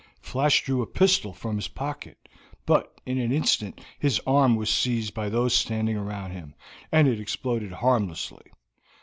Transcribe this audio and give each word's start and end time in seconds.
Flash 0.19 0.63
drew 0.63 0.81
a 0.81 0.87
pistol 0.87 1.31
from 1.31 1.57
his 1.57 1.67
pocket, 1.67 2.27
but 2.65 2.99
in 3.05 3.19
an 3.19 3.31
instant 3.31 3.79
his 3.99 4.19
arm 4.25 4.55
was 4.55 4.67
seized 4.67 5.13
by 5.13 5.29
those 5.29 5.53
standing 5.53 5.95
round 5.95 6.33
him, 6.33 6.55
and 6.91 7.07
it 7.07 7.19
exploded 7.19 7.71
harmlessly. 7.71 8.51